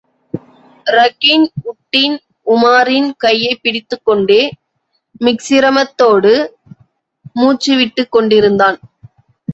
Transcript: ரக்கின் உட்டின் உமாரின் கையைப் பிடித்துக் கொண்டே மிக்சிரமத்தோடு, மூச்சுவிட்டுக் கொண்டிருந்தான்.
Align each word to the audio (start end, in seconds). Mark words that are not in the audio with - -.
ரக்கின் 0.85 1.47
உட்டின் 1.63 2.19
உமாரின் 2.45 3.11
கையைப் 3.17 3.59
பிடித்துக் 3.61 4.05
கொண்டே 4.05 4.53
மிக்சிரமத்தோடு, 5.21 6.47
மூச்சுவிட்டுக் 7.35 8.09
கொண்டிருந்தான். 8.09 8.79